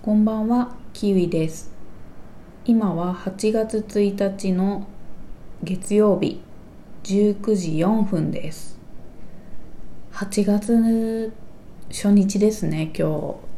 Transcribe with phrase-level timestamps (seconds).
[0.00, 1.72] こんばんは、キウイです。
[2.64, 4.86] 今は8月1日の
[5.64, 6.40] 月曜日
[7.02, 8.78] 19時4分です。
[10.12, 11.32] 8月
[11.90, 13.08] 初日ですね、今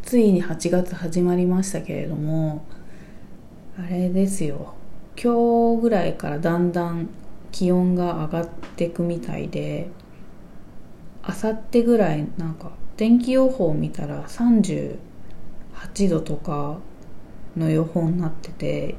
[0.03, 0.09] 日。
[0.09, 2.65] ついに8月始まりましたけれども、
[3.79, 4.75] あれですよ。
[5.23, 7.11] 今日ぐらいからだんだん
[7.53, 9.91] 気温が上がってくみたいで、
[11.23, 14.27] あさってぐらいなんか天気予報を見たら
[15.81, 16.79] 8度とか
[17.57, 18.95] の予報になってて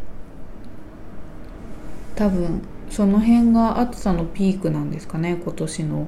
[2.15, 6.07] 多分その辺が暑さのピークなんですかね今年の。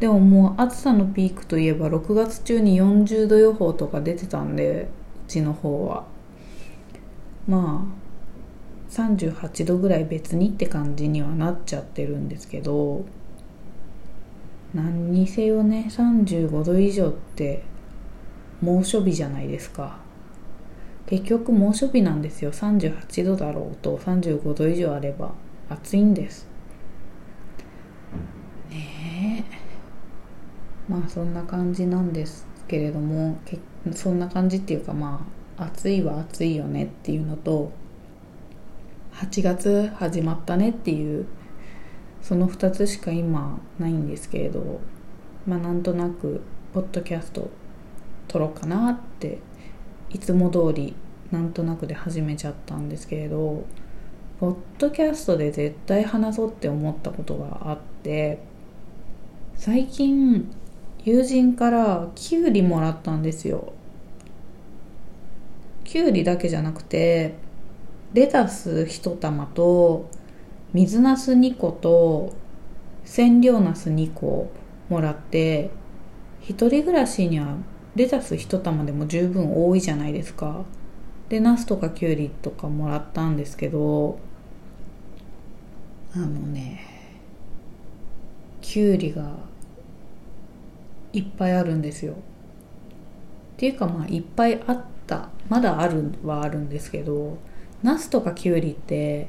[0.00, 4.88] でももう暑さのピークといえば6月中に40度予報とか出てたんで
[5.26, 6.04] うちの方は。
[7.46, 13.04] まあ38度ぐらい別にって感じにはなっちゃってるんですけど
[14.74, 17.64] 何にせよね35度以上って
[18.60, 20.07] 猛暑日じゃないですか。
[21.08, 22.52] 結局猛暑日なんですよ。
[22.52, 25.32] 38度だろうと35度以上あれば
[25.70, 26.46] 暑いんです。
[28.70, 30.92] ねえ。
[30.92, 33.38] まあそんな感じなんですけれども
[33.92, 37.72] そんな感じっていうかまあ暑いは暑いよねっていうのと
[39.14, 41.26] 8月始まったねっていう
[42.20, 44.80] その2つしか今ないんですけれど
[45.46, 46.42] まあなんとなく
[46.74, 47.50] ポッドキャスト
[48.28, 49.38] 撮ろうかなって
[50.10, 50.94] いつも通り
[51.30, 53.64] なんとなくで始めちゃったんですけれど
[54.40, 58.38] ポッドキャストで絶対話そうって思ったことがあって
[59.56, 60.48] 最近
[61.04, 63.72] 友人からキュウリもらったんですよ。
[65.84, 67.34] キュウリだけじゃなくて
[68.12, 70.08] レタス1玉と
[70.72, 72.34] 水なす2個と
[73.04, 74.50] 千両なす2個
[74.88, 75.70] もらって
[76.40, 77.56] 一人暮らしには
[77.98, 80.64] レタス1玉でも十分多いじゃないですか。
[81.28, 84.18] でナスとかキュウリとかもらったんですけど
[86.14, 86.80] あのね
[88.60, 89.32] キュウリが
[91.12, 92.12] いっぱいあるんですよ。
[92.12, 92.16] っ
[93.56, 97.36] ていうかまあいっぱいあったまだあるはあるんですけど
[97.82, 99.28] ナスとかキュウリって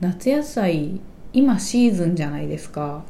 [0.00, 1.00] 夏野菜
[1.34, 3.04] 今シーズンじゃないですか。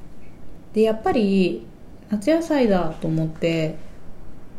[0.75, 1.65] でやっぱり
[2.11, 3.77] 夏野菜だと思って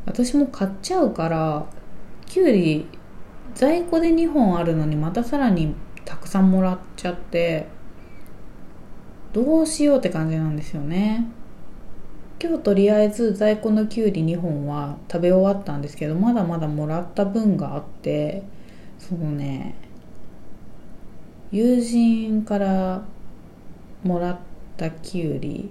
[0.09, 1.68] 私も買っちゃうから
[2.25, 2.88] きゅうり
[3.53, 7.68] 在庫で2本あるのにまたさらにたくさんもらっちゃって
[9.34, 11.28] どうしようって感じなんですよね。
[12.42, 18.44] 今日とりあえず在庫のきゅうり2本は食べ終わったんですけどまだまだもらった分があって
[18.97, 19.76] そのね。
[21.52, 23.03] 友人から
[24.03, 24.40] もらっ
[24.78, 25.70] たきゅうり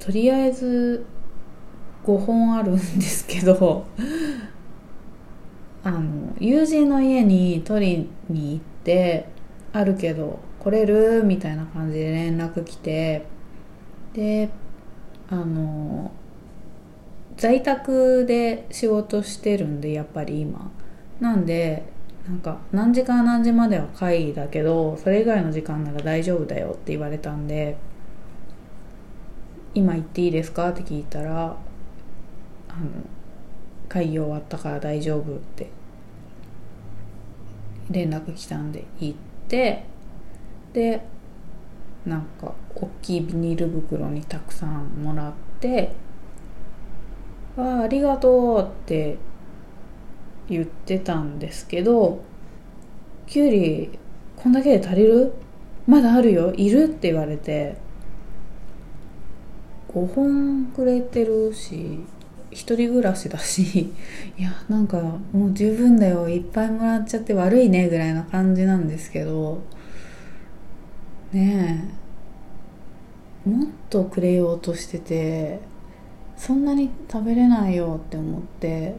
[0.00, 1.04] とりあえず
[2.04, 3.86] 5本あるんですけど
[5.82, 9.28] あの友人の家に取りに行って
[9.72, 13.26] あるけど来れるみたいな感じで連絡来て
[14.12, 14.50] で
[15.30, 16.10] あの
[17.36, 20.70] 在宅で仕事してるんでやっぱり今。
[21.20, 21.84] なんで
[22.26, 27.76] なんか何時から何時までは会議だけどそれ以外の時間なら大丈夫だよって言われたんで
[29.74, 31.56] 今行っていいですかって聞いたら
[33.88, 35.70] 会議終わったから大丈夫って
[37.90, 39.18] 連絡来たんで行っ
[39.48, 39.84] て
[40.72, 41.04] で
[42.06, 45.92] なんか大きいビニール袋にたくさんもらって
[47.58, 49.18] 「あありがとう」って
[50.48, 52.20] 言ってたんですけど
[53.26, 53.98] 「きゅうり
[54.36, 55.32] こんだけで足りる？
[55.86, 57.76] まだあるよいる?」って言われて
[59.92, 61.98] 5本くれてるし
[62.50, 63.92] 一人暮らしだし
[64.36, 65.00] いやなんか
[65.32, 66.28] もう十分だよ。
[66.28, 69.62] いっぱいもらっちゃって悪いねぐらいな感じなんですけど
[71.32, 71.90] ね
[73.46, 73.48] え。
[73.48, 75.60] もっとくれようとしてて
[76.36, 78.94] そんなに食べれないよって思って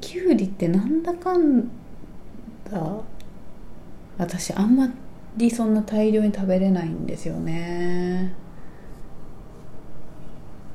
[0.00, 1.70] きゅうりってなんだかんだ
[4.18, 4.88] 私あんま
[5.36, 8.34] りそんな大量に食べれないんですよね。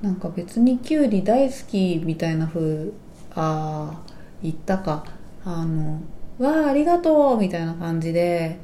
[0.03, 2.91] なんか別にきゅうり大好きみたいな風
[3.35, 4.13] ああ
[4.43, 5.05] 言ったか。
[5.45, 6.01] あの
[6.39, 8.59] わあありがとうみたいな感じで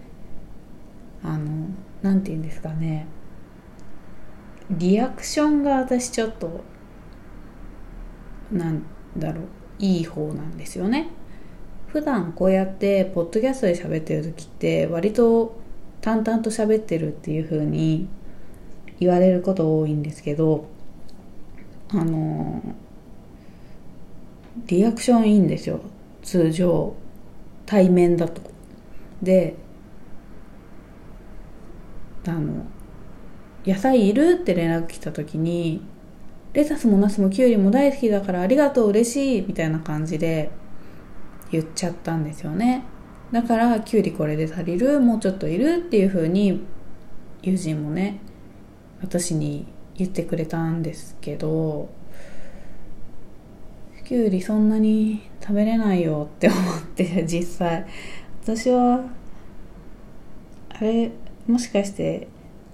[1.23, 1.67] あの
[2.01, 3.07] なんて言うんですかね。
[4.69, 6.61] リアクションが私ちょっと
[8.51, 8.83] なん
[9.17, 9.43] だろう
[9.79, 11.07] いい方なんですよね。
[11.87, 15.57] 普段こうやってポッドキャストで喋ってる時って割と
[16.01, 18.09] 淡々と喋ってるっていう風に
[18.99, 20.67] 言われること多いんですけど
[21.91, 22.61] あの
[24.67, 25.79] リアクションいいんですよ
[26.21, 26.93] 通常
[27.65, 28.41] 対面だと
[29.21, 29.55] で
[32.27, 32.65] あの
[33.65, 35.81] 「野菜いる?」って連絡来た時に
[36.53, 40.51] 「レタスもナスもキュウリも大好きだからありがとう嬉しい」みたいな感じで
[41.51, 42.83] 言っちゃったんですよね
[43.31, 44.99] だから「キュウリこれで足りる？
[44.99, 46.61] もうちょっといる?」っていうふうに
[47.41, 48.19] 友人もね
[49.01, 49.65] 私に
[49.99, 51.89] 言ってくれたんですけど
[54.05, 57.85] きゅうりそんなに食べれないよって思って実際。
[58.41, 59.03] 私は
[60.69, 61.11] あれ
[61.47, 62.27] もしかして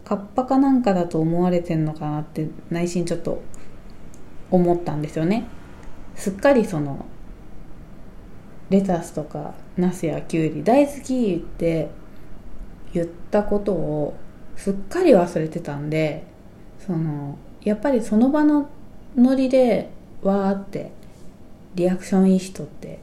[0.05, 3.41] カッパかなんかだと思われてんのかなって内心ちょっと
[4.51, 5.45] 思ったんですよね。
[6.15, 7.05] すっかりその
[8.69, 11.89] レタスとかナスやキュウリ大好きって
[12.93, 14.15] 言ったことを
[14.55, 16.23] すっかり忘れてたんで
[16.85, 18.69] そのやっぱりその場の
[19.15, 19.89] ノリで
[20.21, 20.91] わーって
[21.75, 22.99] リアクションいい人って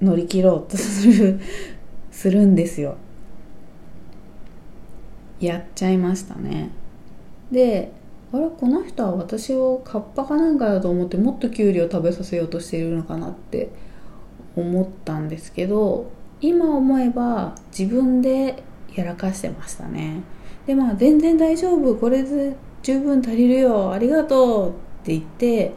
[0.00, 1.40] 乗り切ろうとする
[2.10, 2.96] するんですよ。
[5.40, 6.70] やっちゃいましたね。
[7.50, 7.92] で
[8.32, 13.70] あれこの人は私をカッパかなんかだと思ってもっとキュウリを食べさせようとしているのかなって
[14.54, 16.10] 思ったんですけど
[16.40, 18.62] 今思えば自分で
[18.94, 20.22] やらかしてましたね。
[20.68, 21.96] でまあ全然大丈夫。
[21.96, 23.90] これで十分足りるよ。
[23.90, 24.72] ありがとうっ
[25.02, 25.72] て言って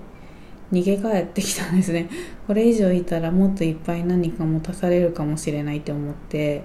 [0.69, 2.09] 逃げ帰ってきたんですね。
[2.45, 6.63] これ以上いたらもっといっぱい何か持たされるかもしれないって思って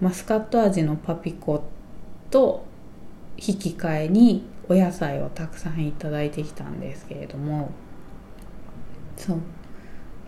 [0.00, 1.64] マスカット味のパピコ
[2.30, 2.64] と
[3.36, 7.70] 引き換えにお野菜をたくさんいただいてきたんですけれども
[9.16, 9.38] そう。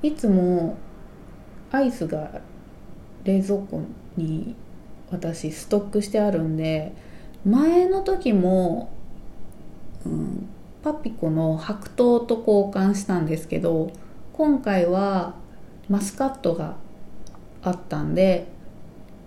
[0.03, 0.77] いつも
[1.71, 2.41] アイスが
[3.23, 3.83] 冷蔵庫
[4.17, 4.57] に
[5.13, 7.04] 私ストックしてあるんで
[7.45, 8.91] 前の時も、
[10.07, 10.49] うん、
[10.83, 13.91] パピコの白桃と交換したんですけど
[14.33, 15.35] 今回は
[15.89, 16.77] マスカットが
[17.63, 18.47] あったんで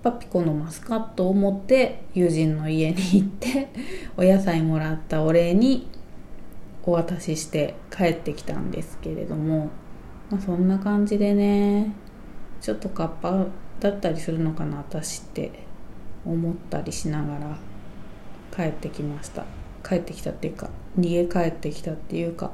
[0.02, 3.68] パピコのマスカットを持って友人の家に行って
[4.18, 5.88] お野菜もらったお礼に
[6.84, 9.70] お渡しして帰ってきたんですけれども、
[10.30, 11.92] まあ、そんな感じでね
[12.62, 13.46] ちょっとカッパ
[13.80, 15.52] だったりするのかな私って
[16.26, 17.67] 思ったりしながら。
[18.56, 19.46] 帰ってきました。
[19.88, 22.52] 帰ってきたっていうか逃げ帰ってきたっていうか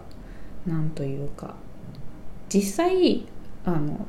[0.66, 1.56] なんというか。
[2.50, 3.26] 実際
[3.66, 4.06] あの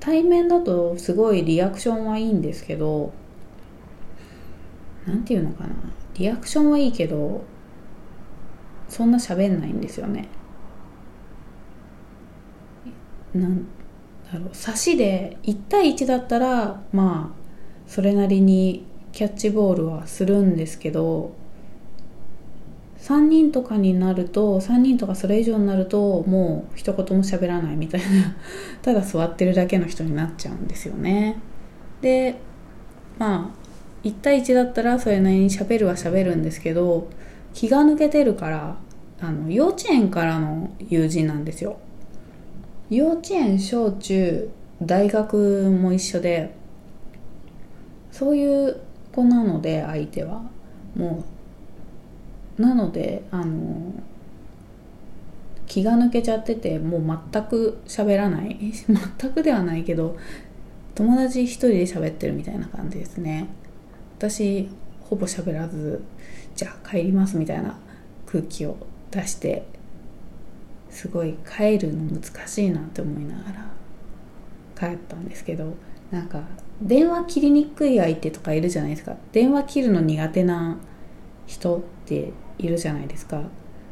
[0.00, 3.12] 対面だとすごいリアクションはいいんですけど
[5.06, 5.74] 何て言うのかな。
[6.14, 7.44] リアクションはいいけど
[8.88, 10.28] そんな喋んないんですよね。
[13.34, 13.66] なん
[14.32, 14.48] だろう。
[14.52, 17.44] 差しで1対1だったらまあ
[17.86, 21.32] それなりにキャッチボールはするんですけど
[22.98, 28.06] 3人とかになると3人とかそれ以上になるともう一言も喋らないみたいな。
[28.82, 31.36] ただ座ってるだけの人になっちゃうんですよね。
[32.00, 32.36] で
[33.18, 37.08] まあ1対1だったらそれなりに喋るは喋るんですけど
[37.52, 38.76] 気が抜けてるから
[39.20, 41.76] あの幼稚園からの友人なんですよ。
[42.90, 44.50] 幼稚園小中
[44.82, 46.52] 大学も一緒で
[48.10, 48.80] そういう
[49.14, 50.42] 子なので相手は。
[50.96, 51.24] も
[52.58, 53.92] うなのであの
[55.66, 58.58] 気が抜けちゃっててもう全く喋らない。
[59.18, 60.16] 全くではないけど
[60.94, 63.48] 友達一人で喋ってるみたいな感じですね。
[64.18, 64.68] 私
[65.00, 66.02] ほぼ喋らず
[66.54, 67.76] じゃあ帰りますみたいな
[68.26, 68.76] 空気を
[69.10, 69.66] 出して
[70.90, 75.74] すごい帰るの難しいなって思いながら帰ったんですけど
[76.10, 76.42] なんか
[76.82, 79.16] 電話切りにくい相手とかいるじゃないですか。
[79.32, 80.78] 電話切るの苦手な
[81.46, 83.42] 人っているじゃないですか。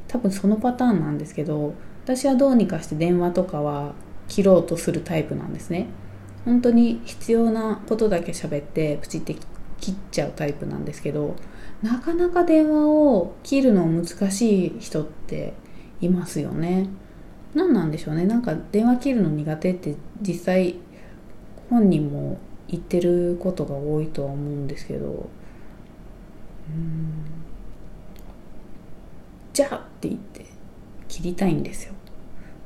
[0.09, 1.75] 多分そのパターンなんですけど
[2.05, 3.95] 私はどうにかして電話とかは
[4.29, 5.87] 切ろうとするタイプなんですね。
[6.45, 9.37] 本当に必要なことだけ喋ってプチって
[9.81, 11.37] 切っちゃうタイプなんですけど
[11.83, 15.55] なかなか電話を切るの難しい人って
[16.01, 16.89] いますよね。
[17.55, 18.25] 何なんでしょうね。
[18.25, 20.77] なんか電話切るの苦手って実際
[21.71, 22.39] 本人も
[22.73, 25.07] 言ってることが多いとは思うんですけど。
[25.07, 25.29] うん。
[29.53, 30.47] じゃあって言って
[31.07, 31.93] 切りたいんですよ。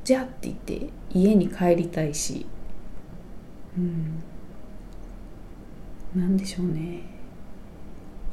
[0.03, 2.45] じゃあって言って家に帰りたいし。
[3.77, 4.23] うん。
[6.15, 7.01] なんでしょうね。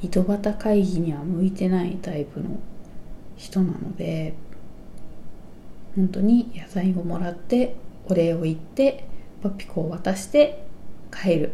[0.01, 2.47] 井戸端会議には向いてないタイプの
[3.37, 4.35] 人なので。
[5.97, 7.77] 本当に野菜をもらって
[8.07, 9.07] お礼を言って
[9.43, 10.65] パピコを渡して
[11.13, 11.53] 帰る。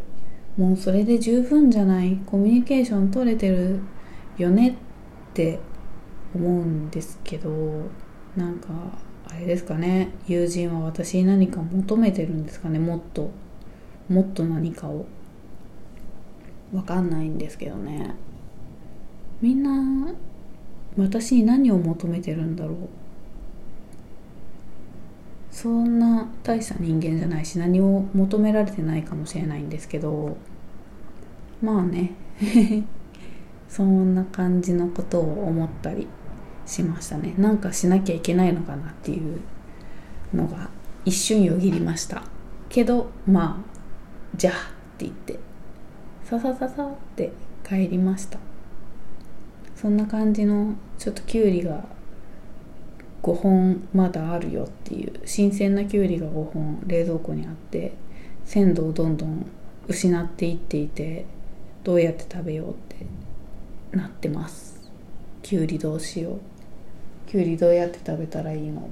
[0.61, 3.81] もうそれで十分じゃないコミュニケーション取れてる
[4.37, 4.75] よねっ
[5.33, 5.59] て
[6.35, 7.49] 思うんですけど
[8.37, 8.69] なんか
[9.27, 10.11] あれですかね。
[10.27, 12.79] 友人は私に何か求めてるんですかね。
[12.79, 13.31] もっと。
[14.11, 15.07] もっと何かを。
[16.75, 18.15] わかんないんですけどね。
[19.41, 20.13] みんな
[20.99, 22.77] 私に何を求めてるんだろう。
[25.51, 30.37] そんな大した人間じゃないし何を求められてないかもしれないんですけど
[31.63, 32.13] まあね。
[33.69, 36.09] そんな感じのことを思ったり
[36.67, 37.35] しましたね。
[37.39, 39.41] なんかしなきゃいけないのかなっていう
[40.35, 40.71] のが
[41.05, 42.23] 一瞬よぎりました。
[42.69, 44.57] けどまあじゃあっ
[44.99, 45.39] て言って
[46.25, 47.33] ささささって
[47.67, 48.39] 帰りました。
[49.77, 51.85] そんな感じのちょっときゅうりが
[53.23, 57.93] 5本まだあるよっていう新鮮なきゅうりが5本冷蔵庫にあって
[58.45, 59.47] 鮮度をどんどん
[59.89, 61.25] 失っていっていて
[61.83, 63.07] どうやって食べようって
[63.97, 64.91] なってます。
[65.43, 66.41] きゅうりどうしよう。
[67.27, 68.89] きゅうりどうやって食べたらいいの。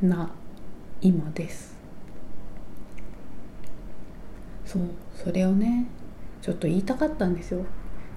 [0.00, 0.30] な
[1.00, 1.76] 今です。
[4.64, 4.82] そう
[5.14, 5.86] それをね
[6.42, 7.64] ちょっと言いたかったんですよ。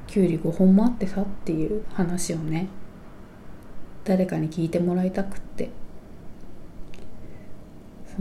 [0.07, 2.67] きゅうり5本もあってさっていう話をね
[4.03, 5.69] 誰かに聞いてもらいたくって。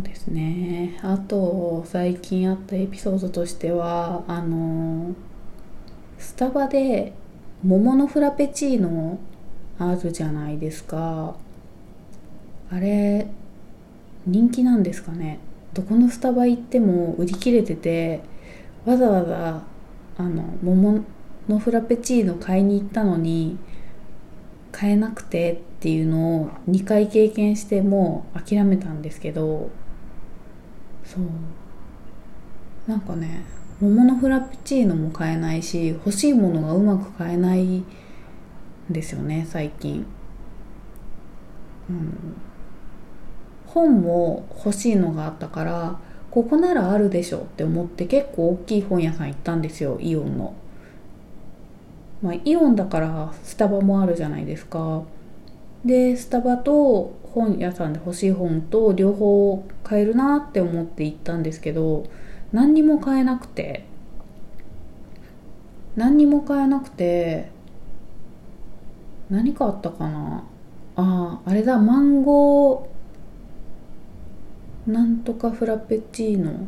[0.02, 0.98] ですね。
[1.02, 5.14] あと最近あったエピソードとしてはあの
[6.18, 7.12] スタバで
[7.62, 9.18] 桃のフラペチーノ
[9.78, 11.36] あるじゃないですか。
[12.70, 13.26] あれ
[14.26, 15.40] 人気なんですかね。
[15.74, 18.22] どこのスタバ行っても売り切れてて
[18.84, 19.62] わざわざ
[20.18, 21.04] あの桃
[21.48, 23.58] のフラペチーノ買いに行ったのに
[24.72, 29.70] 買えなくてっていうのを2回経験してもう諦めたんですけど
[31.14, 31.24] そう。
[32.86, 33.44] なんかね
[33.80, 37.84] 桃のフラペチーノも買えないし欲しいものがうまく買えないん
[38.90, 40.04] ですよね最近、
[41.88, 42.36] うん、
[43.66, 45.98] 本も欲しいのがあったから
[46.30, 50.54] ここならあるでしょって思って結構大きい本屋さん行ったんですよイオンの。
[52.22, 55.02] まあ、イオンだからスタバもあるじゃないですか。
[55.84, 62.04] でスタバと本屋さんで欲しい本と両方買えるなって思って行ったんですけど
[62.52, 63.84] 何にも買えなくて
[65.96, 67.50] 何にも買えなくて
[69.28, 70.44] 何かあったかな？
[70.96, 76.66] あああれだマンゴーなんとかフラペチーノ。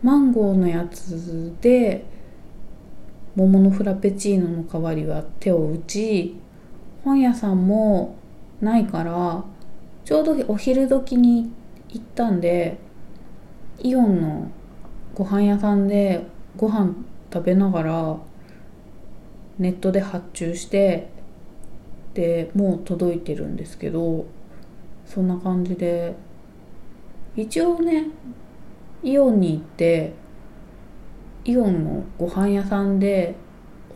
[0.00, 2.04] マンゴーのやつで
[3.34, 6.36] 桃のフラペチーノの代わりは手を打ち
[7.04, 8.14] 本屋さんも
[8.60, 9.44] ないから
[10.08, 11.50] ちょうどお昼時に
[11.90, 12.78] 行ったんで
[13.78, 14.50] イオンの
[15.14, 16.94] ご飯屋さんでご飯
[17.30, 18.16] 食べながら
[19.58, 21.10] ネットで発注して
[22.14, 24.24] でもう届いてるんですけど
[25.04, 26.14] そんな感じで
[27.36, 28.06] 一応ね
[29.02, 30.14] イオンに行って
[31.44, 33.34] イオンのご飯屋さんで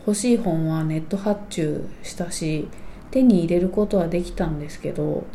[0.05, 2.67] 欲しい本はネット発注したし
[3.09, 5.25] 手に入れることはできたんですけど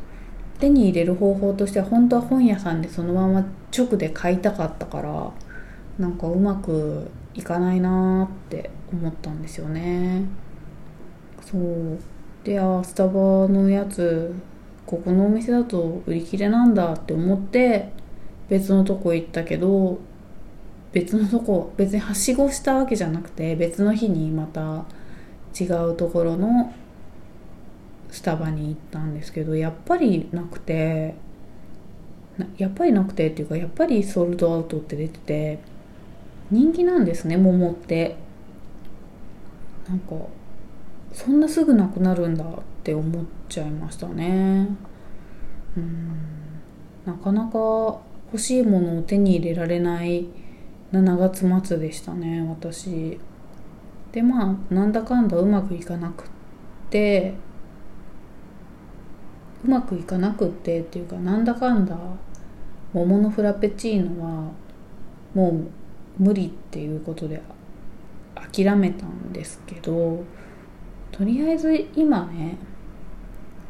[0.59, 3.45] 手に入れる方法としては本当は本屋さんでそのまま
[3.77, 5.33] 直で買いたかったから
[5.99, 10.25] なんかうまくいかないなーって思ったんですよね。
[11.41, 11.99] そう。
[12.45, 13.12] であスタバ
[13.49, 14.35] のやつ
[14.87, 17.91] ここのお店だと売り切れなんだって思って
[18.49, 19.99] 別のとこ行ったけど
[20.93, 24.85] 別のとこ別にはしごしたわけじゃなくて別の日にまた
[25.59, 26.73] 違うところの
[28.11, 31.15] スタバに行ったんですけどやっぱりなくて
[32.57, 35.59] やっぱりなくてっていうかやっぱりソールドアウトって出てて
[36.50, 38.17] 人気なんですね桃って。
[39.88, 40.15] なんか
[41.15, 42.49] そんなすぐなくなるんだっ
[42.85, 44.69] て思っちゃいましたね。
[45.77, 46.12] うん。
[47.07, 47.59] なかなか
[48.31, 50.27] 欲しいものを手に入れられない
[50.93, 53.19] 7月末でしたね私。
[54.12, 56.27] でまあなんだかんだうまくいかなくっ
[56.91, 57.35] て
[59.65, 61.97] うまくいかなくってっていうかなんだかんだ
[62.93, 64.53] 桃のフラペチーノは
[65.35, 67.41] もう無理っていうことで
[68.35, 70.25] 諦めたんですけど
[71.12, 72.57] とりあえず今ね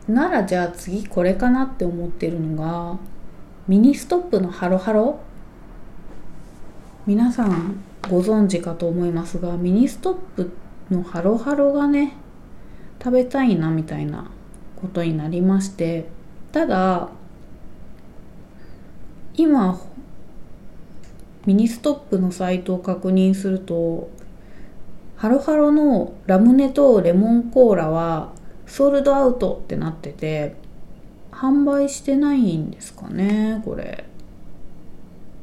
[0.09, 2.99] ならじゃあ次これかなって思ってるのが
[3.66, 5.21] ミニストップのハロハロ。
[7.09, 10.52] 皆さんご存知かと思いますがミニストップ
[10.90, 12.12] のハロハロがね
[13.02, 14.30] 食べたいなみたいな
[14.80, 16.06] ことになりまして
[16.52, 17.08] ただ
[19.35, 19.80] 今
[21.47, 24.11] ミニストップのサイトを確認すると
[25.16, 28.32] ハロハロのラムネとレモンコーラは
[28.66, 30.56] ソールドアウトってなってて
[31.32, 34.04] 販売してないんですかねこれ。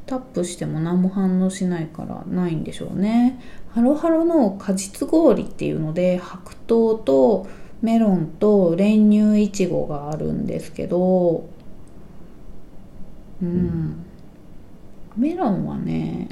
[0.06, 3.42] タップしても何も反応しないからないんでしょうね。
[3.74, 7.48] ハロハロの果実氷っていうので白桃と
[7.82, 11.48] メロンと練乳いちごがあるんですけど
[13.42, 14.06] うん、
[15.18, 16.30] メロンはね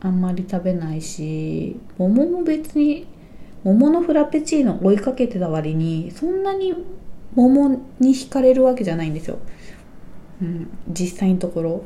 [0.00, 3.06] あんまり食べないし桃も別に
[3.64, 6.74] 桃のフラペチーノ追いかけてた割にそんなに
[7.34, 9.38] 桃に惹かれるわけじゃないんですよ、
[10.42, 11.82] うん、実際のところ。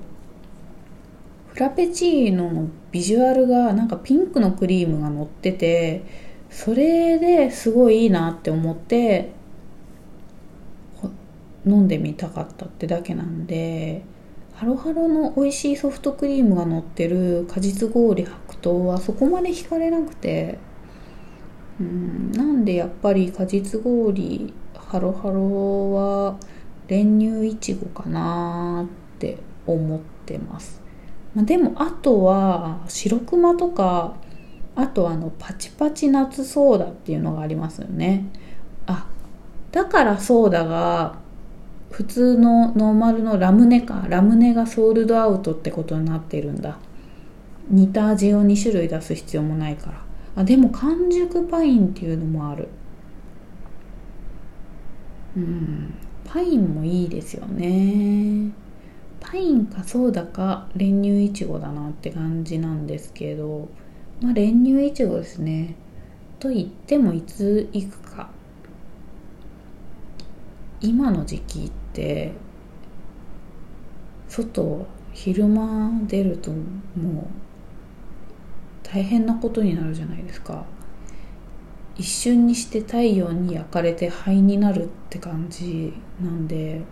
[1.54, 6.04] フラペチーノのビジュアルがなんかピンクのクリームが乗ってて
[6.50, 9.32] それですごいいいなって思って
[11.66, 14.02] 飲んでみたかったってだけなんで
[14.54, 20.58] ハロハロの美味しいソフトクリームが乗ってる果実氷白桃はそこまで惹かれなくて
[21.80, 26.38] うんなんでやっぱり果実氷ハロハロは
[26.88, 30.80] 練乳いちごかなって思ってます、
[31.34, 34.16] まあ、でもあとは白熊とか
[34.78, 38.26] あとあのパチパチ夏ソーダっていうのがありますよね。
[38.86, 39.08] あ
[39.72, 41.16] だからソーダが
[41.90, 44.06] 普通のノーマルのラムネか。
[44.08, 46.78] ラムネがソールドアウトってことになってるんだ。
[47.68, 50.04] 似た味を2種類出す必要もないから。
[50.36, 52.68] あでも完熟パインっていうのもある。
[55.36, 55.94] うん。
[56.24, 58.52] パインもいいですよね。
[59.18, 63.68] パインかソーダか練乳いちごだなって感じなんですけど。
[64.20, 65.76] まあ練乳いちごですね。
[66.38, 68.30] と言ってもいつ行くか。
[70.80, 72.32] 今の時期って
[74.28, 77.26] 外昼間出るともう
[78.82, 80.64] 大変なことになるじゃないですか。
[81.96, 86.82] 一瞬にして太陽に焼かれて灰になるって感じなんで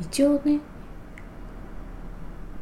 [0.00, 0.58] 一応ね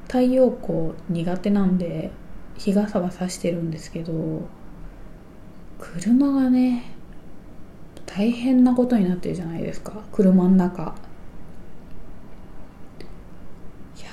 [0.06, 2.10] 太陽光苦手なんで
[2.58, 4.46] 日傘はさしてるんですけど
[5.78, 6.92] 車がね
[8.04, 9.92] 大変なことになってるじゃないですか。
[10.12, 10.94] 車の中。
[13.96, 14.08] いや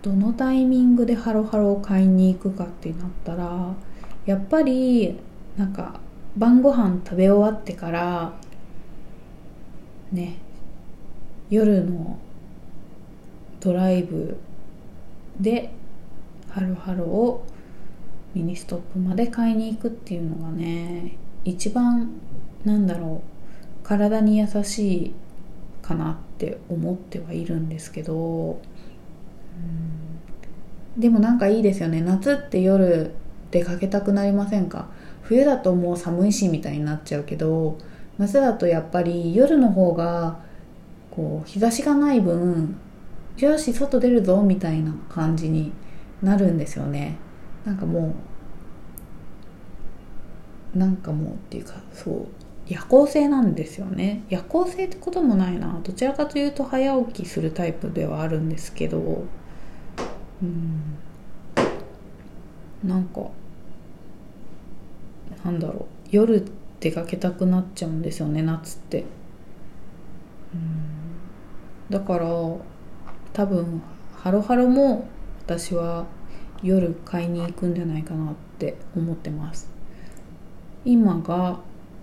[0.00, 3.74] どのタイミングでハロハロを買いに行くかってなったら
[4.24, 5.18] やっぱり
[5.58, 6.00] なんか
[6.36, 8.32] 晩ご飯食べ終わってから
[10.12, 10.38] ね
[11.50, 12.18] 夜の
[13.58, 14.38] ドライブ
[15.40, 15.74] で
[16.50, 17.44] ハロハロを
[18.34, 22.10] ミニストップまで買いに行くっていうのがね一番
[22.64, 25.14] なんだろう体に優しい
[25.82, 28.60] かなって思ってはいるんですけど
[30.96, 32.00] でもなんかいいですよね。
[32.00, 33.12] 夏って夜
[33.50, 34.88] 出かけたくなりませんか？
[35.22, 37.78] 冬だともう寒いしみたいになっちゃうけど
[38.18, 40.40] 夏だとやっぱり夜の方が
[41.10, 42.76] こう日差しがない分
[43.38, 45.72] よし外出るぞみたいな感じに
[46.22, 47.16] なるんですよね。
[47.64, 48.14] なんかも
[50.74, 52.26] うなんかもうっていうかそう
[52.66, 54.22] 夜行性なんですよね。
[54.28, 55.80] 夜行性ってこともないな。
[55.82, 59.24] どちらかというと早起きするタイプではあるんですけど。
[60.42, 60.96] うん。
[62.84, 63.28] なんか
[65.44, 65.84] なんだろう。
[66.10, 66.44] 夜
[66.80, 69.04] 出かけたくなっちゃうんですよね夏って。
[70.54, 71.90] うん。
[71.90, 72.26] だから
[73.32, 73.82] 多分
[74.14, 75.08] ハロハロも
[75.50, 76.06] 私は
[76.62, 79.68] 夜買いに行くんじゃないかなって思ってます。
[80.84, 81.58] 今が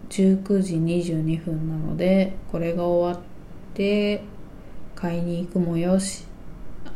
[0.10, 3.24] 19時22分なのでこれが終わっ
[3.74, 4.22] て
[4.96, 6.26] 買いに行くもよし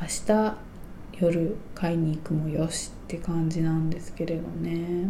[0.01, 0.57] 明日
[1.21, 5.09] 夜買いに行くもよしって感じなんですけれどね。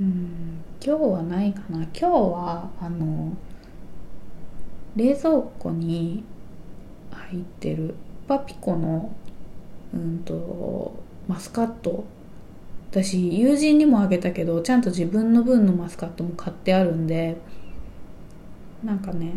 [0.00, 1.84] うん今日はないかな。
[1.84, 3.32] 今日はあの
[4.96, 6.24] 冷蔵庫に
[7.12, 7.94] 入ってる
[8.26, 9.14] パピコの
[9.96, 10.94] うんと
[11.28, 12.04] マスカット。
[12.90, 17.36] 私友人にもあげたけどちゃんと自分の分のマスカットも買ってあるんで
[18.82, 19.34] なんかね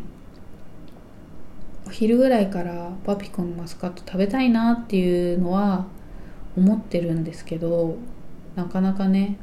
[1.85, 5.87] お昼ぐらいからパピコのマスカット食べたいなっていうのは
[6.55, 7.97] 思ってるんですけど
[8.55, 9.37] なかなかね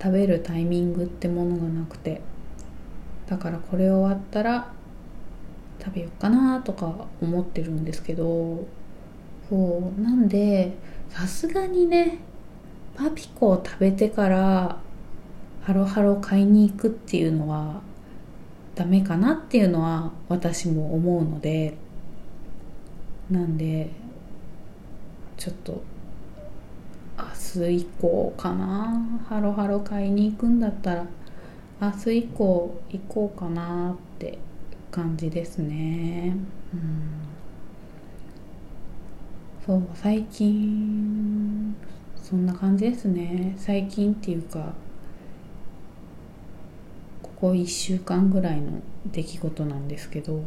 [0.00, 2.22] 食べるタイミングってものがなくて。
[3.30, 4.72] だからこれ終わったら
[5.78, 8.66] 食べようかなとか思ってるんですけど
[9.50, 10.72] そうなんで
[11.08, 12.18] さすがにね
[12.94, 14.78] パピコを食べてから
[15.62, 17.82] ハロハロ買いに行くっていうのは
[18.76, 21.74] ダメかなっていうのは私も思うので
[23.28, 23.90] なんで
[25.36, 25.82] ちょっと
[27.18, 29.20] 明日以降かな。
[29.28, 31.06] ハロハロ買いに行くんだったら
[31.80, 34.38] 明日以降行こうかなって
[34.90, 36.36] 感じですね。
[36.72, 37.39] うん。
[39.70, 41.76] そう最近
[42.20, 43.54] そんな感じですね。
[43.56, 44.72] 最近っていうか
[47.22, 50.42] ここ1週間ぐらいの出来事なんですけど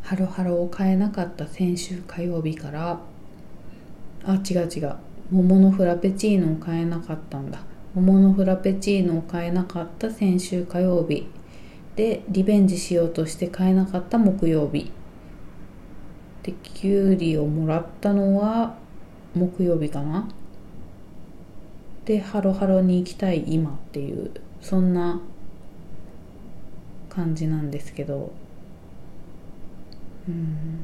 [0.00, 2.98] ハロハロを買えなかった先週火曜日から
[4.24, 4.96] あ違う違う
[5.30, 7.58] 桃のフラペチーノを買えなかったんだ。
[7.94, 11.26] 桃のフラペチーノを買えなかった先週火曜日
[11.94, 14.90] でリベンジしようとして買えなかった木曜日。
[16.50, 18.74] できゅうりをもらったのは
[19.34, 20.28] 木曜日かな？
[22.04, 25.20] でハロハロに行きたい今っていうそんな
[27.08, 28.32] 感じなんですけど。
[30.28, 30.80] うん。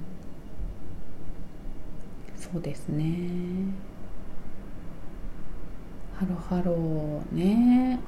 [2.37, 3.29] そうですね。
[6.15, 7.99] ハロハロね。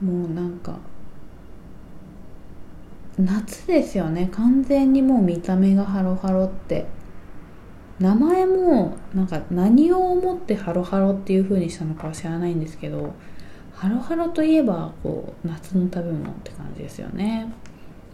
[0.00, 0.78] もうなんか
[3.18, 4.28] 夏ですよね。
[4.32, 6.86] 完全にもう見た目がハロハロって。
[8.00, 13.14] 名前もなんか何を思ってハロハロっていう風にしたのかは知らないんですけど
[13.72, 17.52] ハロハロといえばこう夏の食べ物って感じですよね。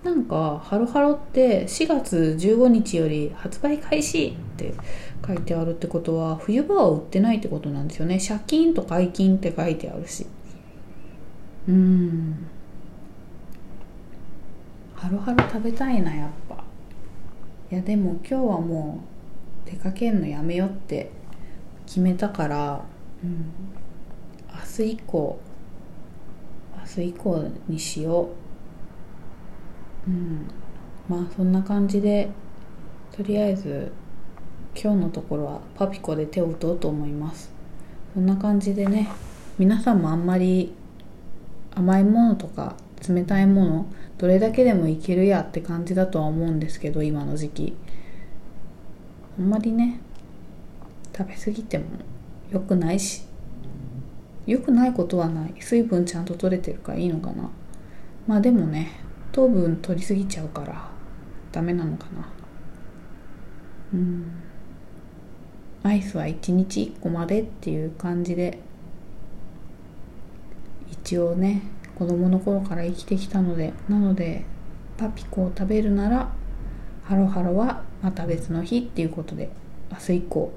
[0.03, 4.73] なんかハロハロって4月15日より発売開始って
[5.27, 8.19] 書いてあるってことは冬場は売ってないってことなんですよね。
[8.19, 10.27] 借金と解禁って書いてあるし。
[11.69, 12.47] うん。
[15.01, 16.63] ハロハロ食べたいなやっぱ。
[17.73, 19.01] いやでも今日はも
[19.67, 21.11] う出かけんのやめよって
[21.87, 22.85] 決めたから、
[23.25, 23.51] うん、
[24.47, 25.41] 明日以降
[26.81, 28.29] 明日以降にしよ
[30.07, 30.11] う。
[30.11, 30.49] うん。
[31.09, 32.29] まあそんな感じで
[33.11, 33.91] とりあえず
[34.75, 37.51] 今日のところはパピコで手を打とうと思います。
[38.13, 39.09] そんな感じでね
[39.59, 40.75] 皆さんもあんまり
[41.75, 42.77] 甘いものとか
[43.09, 43.87] 冷たいもの
[44.21, 47.77] どれだけでもいけるやって感じだとは思うんですけど今の時期。
[49.39, 49.99] あんまりね
[51.17, 51.87] 食べ過ぎても
[52.53, 53.23] 良くないし。
[54.47, 55.55] 良くないことはない。
[55.59, 57.49] 水分ちゃんと取れてるからいいのかな。
[58.27, 58.91] まあでもね
[59.33, 60.91] 糖分取りすぎちゃうから
[61.51, 62.29] ダメなのかな。
[63.95, 64.33] うん。
[65.83, 68.59] アイスは1日1個までっていう感じで
[70.93, 71.63] 一応ね
[72.01, 74.47] 子供の頃から生きてきたのでなので
[74.97, 76.31] パピコを食べるなら
[77.05, 79.51] ハロハロはまた別の日っていうことで
[79.91, 80.53] 明日以降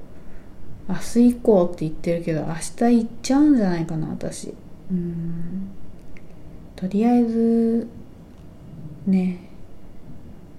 [0.87, 4.53] 明日以降って言ってるけど明日行っちゃうんじゃないかな私。
[4.89, 5.69] うん。
[6.77, 7.89] とりあえず
[9.05, 9.49] ね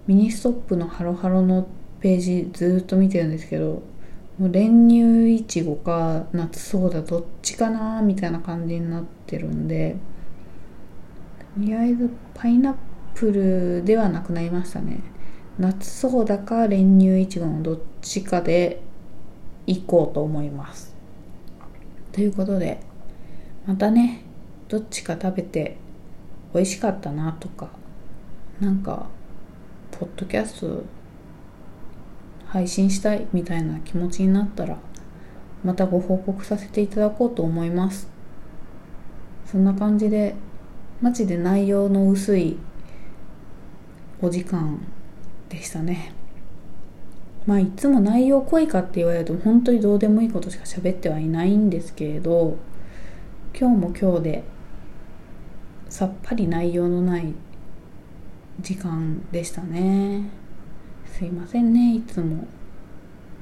[0.06, 1.66] ミニストップのハロハロの
[2.00, 3.82] ページずっと見てるんですけど
[4.38, 9.96] もう練乳いちごか夏ソーダどっちかなみたいな感じになってるんで
[11.54, 12.74] とりあえずパイナッ
[13.14, 15.00] プルではなくなりましたね。
[15.56, 18.82] 夏ソーダか練乳いちごのどっちかで
[19.66, 20.96] 行こうと思います。
[22.10, 22.80] ということで
[23.66, 24.22] またね
[24.68, 25.76] どっちか食べて
[26.52, 27.68] 美味しかったなとか
[28.60, 29.06] なんか
[29.92, 30.82] ポッドキャスト
[32.46, 34.76] 配信したいみたいな気持ちになったら
[35.62, 38.08] またご報告させていただこうと思います。
[39.46, 40.34] そんな感じで
[41.00, 42.56] マジで内容の薄い
[44.20, 44.80] お時間
[45.48, 46.12] でしたね。
[47.46, 52.56] まあいつも内容濃いかって言われると本当にどうでもいいことしか喋ってはいないんですけれど
[53.58, 54.44] 今日も今日で
[55.90, 57.34] さっぱり内容のない
[58.60, 60.30] 時間でしたね。
[61.06, 62.36] すいませんねいつも。
[62.36, 62.46] も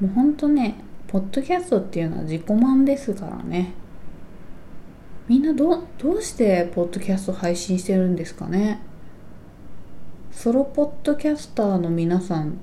[0.05, 3.75] うほんとねポッドキャストっていうのは自己満ですからね。
[5.33, 8.83] みんなどどうしてポッドキャスト配信してるんですかね？
[10.31, 12.59] ソロポッドキャスターの皆さん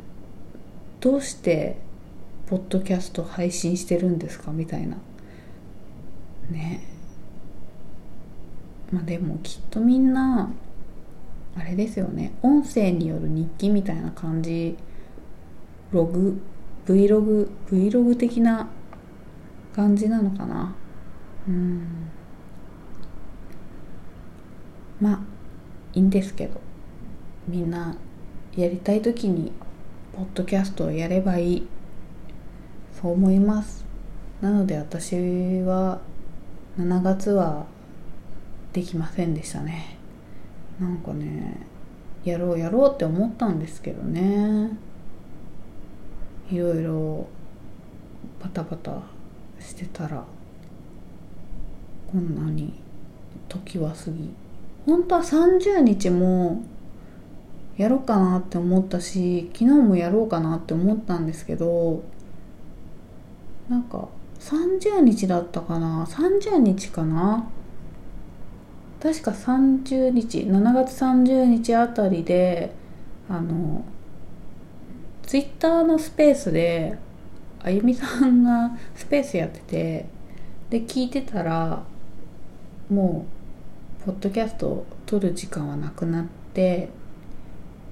[0.99, 1.77] どうして
[2.45, 4.51] ポッドキャスト配信してるんですか？
[4.51, 4.97] みたいな。
[6.51, 6.81] ね。
[8.91, 10.51] まあでもきっとみんな
[11.57, 12.33] あれですよね。
[12.43, 14.77] 音声による日記みたいな感じ。
[15.91, 16.39] ログ
[16.85, 18.69] ？Vlog Vlog 的な
[19.73, 20.75] 感じなのかな？
[21.47, 22.11] うん
[25.01, 25.19] まあ
[25.93, 26.59] いいんですけど
[27.47, 27.97] みんな
[28.55, 29.51] やりたい時に
[30.15, 31.67] ポッドキャストをやればいい。
[33.01, 33.85] そう思います。
[34.41, 35.15] なので私
[35.61, 36.01] は
[36.77, 37.65] 7月は
[38.73, 39.97] できませんでしたね。
[40.79, 41.65] なんかね
[42.23, 44.71] やろうやろうって思ったんですけどね。
[46.51, 47.27] いろいろ
[48.41, 49.01] バタバタ
[49.59, 50.23] してたら
[52.11, 52.73] こんなに
[53.47, 54.29] 時は過ぎ
[54.89, 56.63] 本当は30日も
[57.77, 62.03] やろうかなって思ったし昨日もやろうかなって思ったんですけど
[63.69, 67.47] なんか30日だったかな？30日かな？
[68.99, 72.73] 確か30日7月30日あたりで
[73.29, 73.85] あの
[75.21, 76.97] ツイッターのスペースで
[77.61, 80.05] あゆみさんがスペースやってて
[80.71, 81.83] で聞いてたら
[82.89, 83.38] もう
[84.09, 86.89] ポッドキャストを撮る時間はなくなって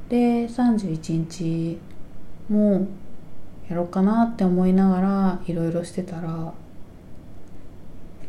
[0.10, 1.78] で31日
[2.50, 2.88] も
[3.70, 6.56] やろうかなって思いながらいろいろしてたら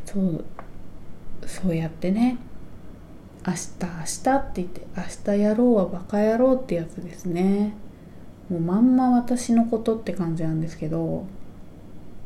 [0.05, 0.45] そう
[1.47, 2.37] そうやってね
[3.47, 7.73] 明日明日って言って明日やろうはバカ野郎ってやつですね。
[8.51, 11.25] もうまんま私のことって感じなんですけど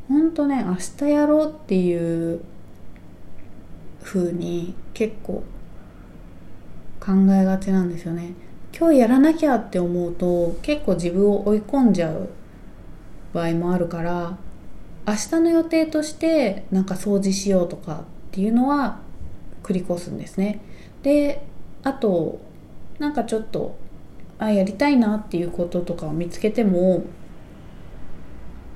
[0.09, 2.41] ほんとね明日やろうっていう
[4.03, 5.45] 風に結構
[7.01, 8.35] 考えがちなんですよね。
[8.77, 12.29] 今日やらなきゃって思うと結構自分を追い込んじゃう
[13.33, 14.39] 場合もあるから
[15.07, 19.01] 明日の予定としてなんか掃除しようとかっていうのは
[19.63, 20.61] 繰り越すんですね。
[21.03, 21.45] で
[21.83, 22.41] あと
[22.99, 23.77] なんかちょっと
[24.39, 27.05] あやりたいなっていうこととかを見つけても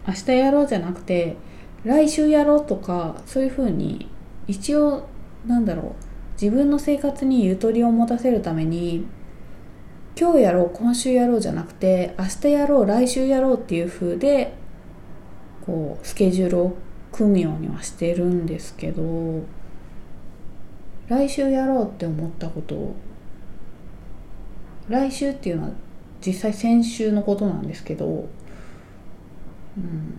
[0.06, 1.36] 明日やろうじゃなくて
[1.84, 4.08] 来週やろうとかそういうふうに
[4.46, 5.08] 一応
[5.46, 6.16] なんだろう。
[6.40, 9.06] 自分の生活にゆとりを持たせるために
[10.18, 14.54] 今日やろう今週やろうじゃなくて明日やろう来週やろうっていう風で
[15.64, 16.76] こうスケジュールを
[17.10, 19.42] 組むようにはしてるんですけど
[21.08, 22.96] 来週やろうって思ったことを
[24.88, 25.70] 来週っていうのは
[26.24, 30.18] 実際先週のことなんですけど、うん、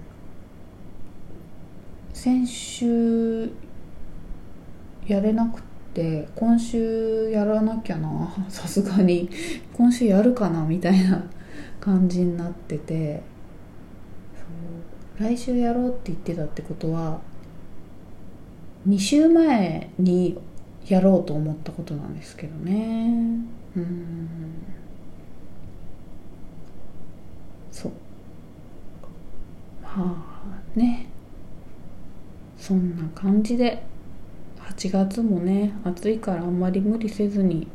[2.13, 3.51] 先週
[5.07, 5.61] やれなく
[5.93, 9.29] て今週やらなきゃな さすがに。
[9.73, 11.23] 今週やるかなみたいな
[11.79, 13.21] 感じになってて。
[15.19, 17.19] 来週やろうって言ってたってことは
[18.87, 20.37] 2週前に
[20.87, 23.09] やろうと思ったことなんですけどね。
[23.75, 24.29] うん。
[27.71, 27.91] そう。
[29.81, 29.91] ま
[30.75, 31.07] あね。
[32.57, 33.83] そんな感じで。
[34.67, 37.67] 8月もね暑いからあんまり無理せずに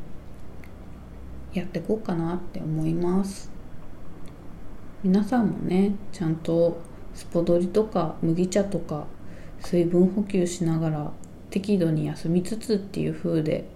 [1.54, 3.50] やってこうかなって思います。
[5.02, 6.80] 皆さんもねちゃんと
[7.14, 9.06] スポドリとか麦茶とか
[9.60, 11.12] 水分補給しながら
[11.50, 13.66] 適度に休みつつっていう風で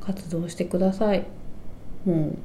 [0.00, 1.26] 活動してください。
[2.04, 2.38] もう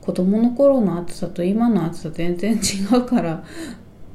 [0.00, 3.44] 子供の頃の暑さと今の暑さ全然違うから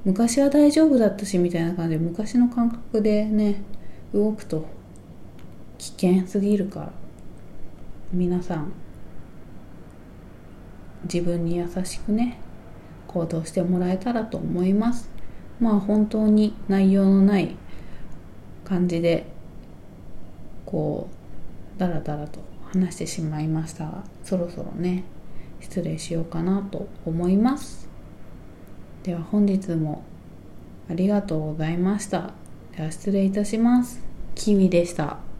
[0.05, 3.61] 昔は大丈夫だったしみたいな感じで昔の感覚でね
[4.13, 4.65] 動くと
[5.77, 6.91] 危険すぎるから
[8.11, 8.73] 皆さん
[11.03, 12.37] 自分に優しくね
[13.07, 15.09] 行動してもらえたらと思います。
[15.59, 17.55] まあ本当に内容のない
[18.63, 19.25] 感じで
[20.65, 21.09] こ
[21.77, 22.39] うダラダラと
[22.71, 23.85] 話してしまいました。
[23.85, 25.03] がそろそろね
[25.59, 27.89] 失礼しようかなと思います。
[29.03, 30.03] では本日も
[30.89, 32.40] ありがとうございました。
[32.75, 33.99] では失礼いたします。
[34.33, 35.30] キウイでした。